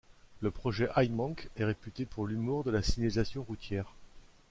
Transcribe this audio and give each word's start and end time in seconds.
Le 0.39 0.49
projet 0.49 0.87
Himank 0.97 1.49
est 1.57 1.63
réputé 1.63 2.05
pour 2.07 2.25
l'humour 2.25 2.63
de 2.63 2.71
la 2.71 2.81
signalisation 2.81 3.43
routière. 3.43 3.93